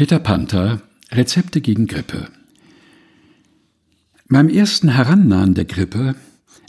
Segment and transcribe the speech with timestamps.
[0.00, 0.80] Peter Panther
[1.12, 2.28] Rezepte gegen Grippe
[4.30, 6.14] Beim ersten Herannahen der Grippe,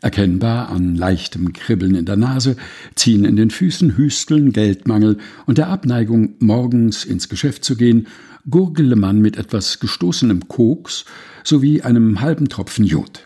[0.01, 2.57] erkennbar an leichtem Kribbeln in der Nase,
[2.95, 8.07] Ziehen in den Füßen, Hüsteln, Geldmangel und der Abneigung, morgens ins Geschäft zu gehen,
[8.49, 11.05] gurgele man mit etwas gestoßenem Koks
[11.45, 13.23] sowie einem halben Tropfen Jod.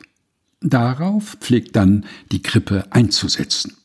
[0.62, 3.76] Darauf pflegt dann die Grippe einzusetzen.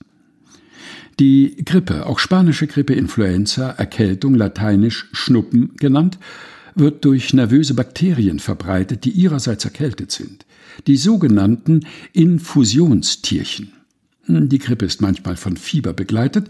[1.19, 6.19] Die Grippe, auch spanische Grippe, Influenza, Erkältung, lateinisch Schnuppen genannt,
[6.75, 10.47] wird durch nervöse Bakterien verbreitet, die ihrerseits erkältet sind.
[10.87, 13.73] Die sogenannten Infusionstierchen.
[14.29, 16.49] Die Grippe ist manchmal von Fieber begleitet,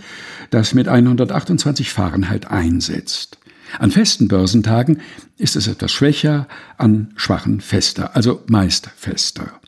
[0.50, 3.38] das mit 128 Fahrenheit einsetzt.
[3.78, 5.00] An festen Börsentagen
[5.38, 9.59] ist es etwas schwächer, an schwachen fester, also meist fester.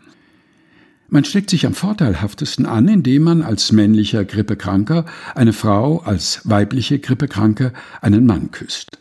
[1.13, 7.01] Man steckt sich am vorteilhaftesten an, indem man als männlicher Grippekranker eine Frau, als weibliche
[7.01, 8.99] Grippekranke einen Mann küsst.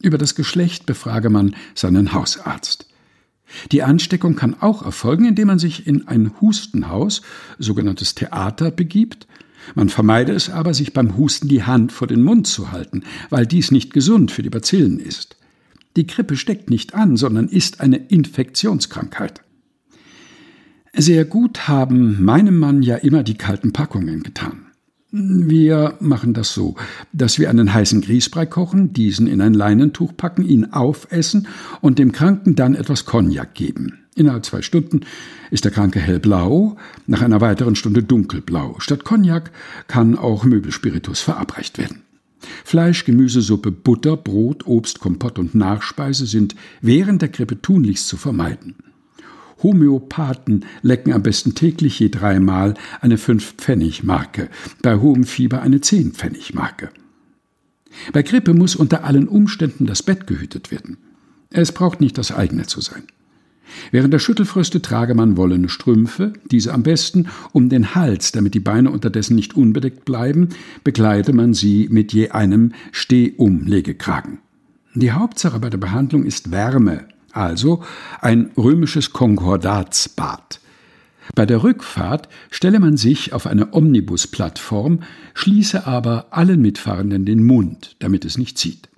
[0.00, 2.88] Über das Geschlecht befrage man seinen Hausarzt.
[3.72, 7.20] Die Ansteckung kann auch erfolgen, indem man sich in ein Hustenhaus,
[7.58, 9.26] sogenanntes Theater, begibt.
[9.74, 13.46] Man vermeide es aber, sich beim Husten die Hand vor den Mund zu halten, weil
[13.46, 15.36] dies nicht gesund für die Bazillen ist.
[15.98, 19.42] Die Grippe steckt nicht an, sondern ist eine Infektionskrankheit.
[20.96, 24.66] Sehr gut haben meinem Mann ja immer die kalten Packungen getan.
[25.10, 26.76] Wir machen das so,
[27.12, 31.48] dass wir einen heißen Grießbrei kochen, diesen in ein Leinentuch packen, ihn aufessen
[31.80, 34.04] und dem Kranken dann etwas Cognac geben.
[34.14, 35.00] Innerhalb zwei Stunden
[35.50, 36.76] ist der Kranke hellblau,
[37.08, 38.76] nach einer weiteren Stunde dunkelblau.
[38.78, 39.50] Statt Cognac
[39.88, 42.02] kann auch Möbelspiritus verabreicht werden.
[42.64, 48.76] Fleisch, Gemüsesuppe, Butter, Brot, Obst, Kompott und Nachspeise sind während der Grippe tunlichst zu vermeiden.
[49.64, 54.48] Homöopathen lecken am besten täglich je dreimal eine 5-Pfennig-Marke,
[54.82, 56.90] bei hohem Fieber eine 10-Pfennig-Marke.
[58.12, 60.98] Bei Grippe muss unter allen Umständen das Bett gehütet werden.
[61.50, 63.02] Es braucht nicht das eigene zu sein.
[63.90, 68.60] Während der Schüttelfröste trage man wollene Strümpfe, diese am besten um den Hals, damit die
[68.60, 70.50] Beine unterdessen nicht unbedeckt bleiben,
[70.84, 74.38] bekleide man sie mit je einem Stehumlegekragen.
[74.94, 77.82] Die Hauptsache bei der Behandlung ist Wärme, also
[78.20, 80.60] ein römisches Konkordatsbad.
[81.34, 85.00] Bei der Rückfahrt stelle man sich auf eine Omnibusplattform,
[85.34, 88.88] schließe aber allen Mitfahrenden den Mund, damit es nicht zieht.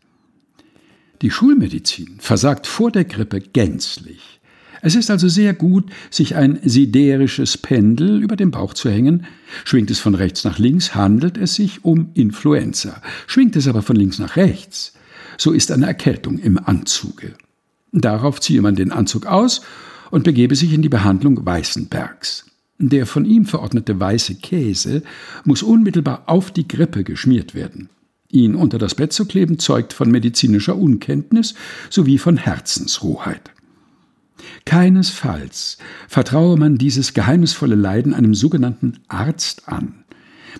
[1.23, 4.41] Die Schulmedizin versagt vor der Grippe gänzlich.
[4.83, 9.27] Es ist also sehr gut, sich ein siderisches Pendel über den Bauch zu hängen.
[9.65, 13.01] Schwingt es von rechts nach links, handelt es sich um Influenza.
[13.27, 14.93] Schwingt es aber von links nach rechts,
[15.39, 17.35] so ist eine Erkältung im Anzuge.
[17.93, 19.63] Darauf ziehe man den Anzug aus
[20.11, 22.47] und begebe sich in die Behandlung Weißenbergs.
[22.79, 25.03] Der von ihm verordnete weiße Käse
[25.45, 27.89] muss unmittelbar auf die Grippe geschmiert werden.
[28.31, 31.55] Ihn unter das Bett zu kleben, zeugt von medizinischer Unkenntnis
[31.89, 33.51] sowie von Herzensrohheit.
[34.67, 40.05] Keinesfalls vertraue man dieses geheimnisvolle Leiden einem sogenannten Arzt an.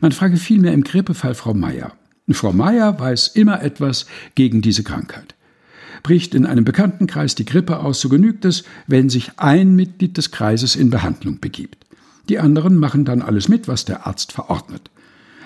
[0.01, 1.93] Man frage vielmehr im Grippefall Frau Meier.
[2.31, 5.36] Frau Meier weiß immer etwas gegen diese Krankheit.
[6.07, 10.31] Bricht in einem Bekanntenkreis die Grippe aus, so genügt es, wenn sich ein Mitglied des
[10.31, 11.85] Kreises in Behandlung begibt.
[12.29, 14.89] Die anderen machen dann alles mit, was der Arzt verordnet.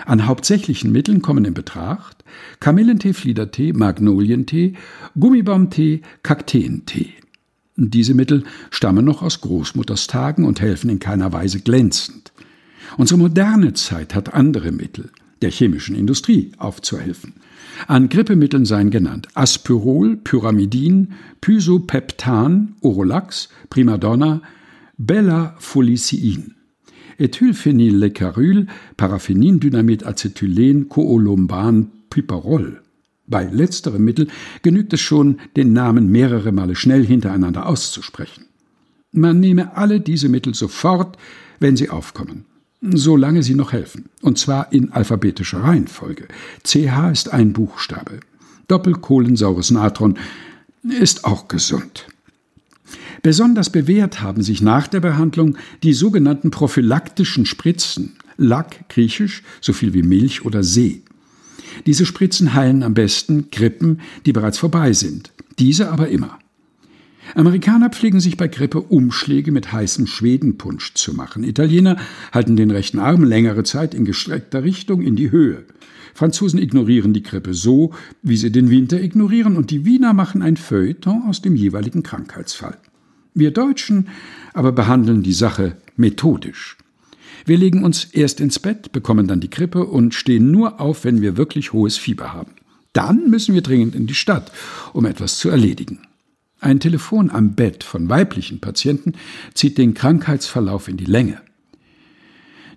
[0.05, 2.25] An hauptsächlichen Mitteln kommen in Betracht
[2.61, 4.75] Kamillentee, Fliedertee, Magnolientee,
[5.19, 7.15] Gummibaumtee, Kakteentee.
[7.77, 12.33] Diese Mittel stammen noch aus Großmutters Tagen und helfen in keiner Weise glänzend.
[12.99, 15.09] Unsere moderne Zeit hat andere Mittel,
[15.43, 17.35] der chemischen Industrie aufzuhelfen.
[17.87, 24.43] An Grippemitteln seien genannt Aspirol, Pyramidin, Pysopeptan, Orolax, Primadonna,
[24.99, 26.55] Bellafolicein,
[27.19, 32.83] Ethylphenyllecaryl, Paraphenindynamid, Acetylen, Coolomban, Piperol.
[33.27, 34.27] Bei letzterem Mittel
[34.63, 38.47] genügt es schon, den Namen mehrere Male schnell hintereinander auszusprechen.
[39.13, 41.17] Man nehme alle diese Mittel sofort,
[41.61, 42.45] wenn sie aufkommen
[42.81, 44.07] solange sie noch helfen.
[44.23, 46.29] Und zwar in alphabetischer Reihenfolge.
[46.65, 48.21] CH ist ein Buchstabe.
[48.69, 50.19] Doppelkohlensaures Natron
[50.83, 52.07] ist auch gesund.
[53.23, 59.93] Besonders bewährt haben sich nach der Behandlung die sogenannten prophylaktischen Spritzen, Lack griechisch, so viel
[59.93, 61.03] wie Milch oder See.
[61.85, 66.39] Diese Spritzen heilen am besten Grippen, die bereits vorbei sind, diese aber immer.
[67.35, 71.45] Amerikaner pflegen sich bei Grippe Umschläge mit heißem Schwedenpunsch zu machen.
[71.45, 71.97] Italiener
[72.33, 75.65] halten den rechten Arm längere Zeit in gestreckter Richtung in die Höhe.
[76.15, 77.93] Franzosen ignorieren die Grippe so,
[78.23, 82.77] wie sie den Winter ignorieren, und die Wiener machen ein Feuilleton aus dem jeweiligen Krankheitsfall.
[83.33, 84.09] Wir Deutschen
[84.53, 86.77] aber behandeln die Sache methodisch.
[87.47, 91.23] Wir legen uns erst ins Bett, bekommen dann die Grippe und stehen nur auf, wenn
[91.23, 92.53] wir wirklich hohes Fieber haben.
[92.93, 94.51] Dann müssen wir dringend in die Stadt,
[94.93, 96.01] um etwas zu erledigen.
[96.61, 99.15] Ein Telefon am Bett von weiblichen Patienten
[99.55, 101.41] zieht den Krankheitsverlauf in die Länge.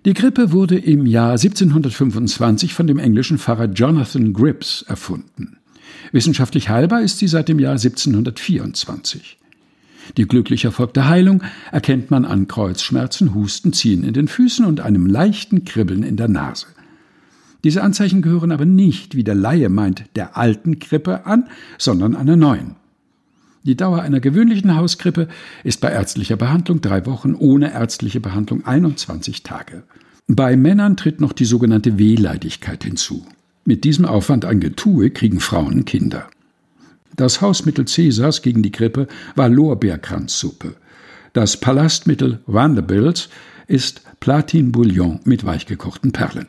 [0.06, 5.58] Die Grippe wurde im Jahr 1725 von dem englischen Pfarrer Jonathan Grips erfunden.
[6.12, 9.38] Wissenschaftlich heilbar ist sie seit dem Jahr 1724.
[10.16, 11.42] Die glücklich erfolgte Heilung
[11.72, 16.28] erkennt man an Kreuzschmerzen, Husten, Ziehen in den Füßen und einem leichten Kribbeln in der
[16.28, 16.66] Nase.
[17.64, 21.48] Diese Anzeichen gehören aber nicht, wie der Laie meint, der alten Grippe an,
[21.78, 22.76] sondern einer neuen.
[23.64, 25.26] Die Dauer einer gewöhnlichen Hausgrippe
[25.64, 29.84] ist bei ärztlicher Behandlung drei Wochen, ohne ärztliche Behandlung 21 Tage.
[30.26, 33.26] Bei Männern tritt noch die sogenannte Wehleidigkeit hinzu.
[33.64, 36.28] Mit diesem Aufwand an Getue kriegen Frauen Kinder.
[37.16, 40.74] Das Hausmittel Cäsars gegen die Grippe war Lorbeerkranzsuppe.
[41.32, 43.30] Das Palastmittel Vanderbilt
[43.66, 46.48] ist Platin-Bouillon mit weichgekochten Perlen.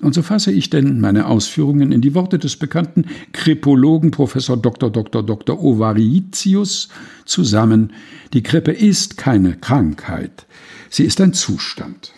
[0.00, 4.90] Und so fasse ich denn meine Ausführungen in die Worte des bekannten Kripologen Professor Dr.
[4.90, 5.22] Dr.
[5.22, 5.62] Dr.
[5.62, 6.88] Ovaritius
[7.24, 7.92] zusammen.
[8.32, 10.46] Die Grippe ist keine Krankheit,
[10.90, 12.12] sie ist ein Zustand.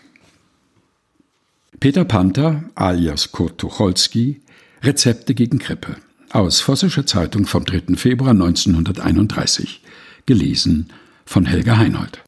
[1.79, 4.41] Peter Panther alias Kurt Tucholsky
[4.83, 5.97] Rezepte gegen Grippe
[6.31, 7.97] aus Vossischer Zeitung vom 3.
[7.97, 9.83] Februar 1931
[10.25, 10.89] gelesen
[11.25, 12.26] von Helga Heinold